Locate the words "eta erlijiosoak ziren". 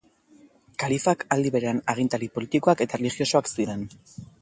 2.89-3.91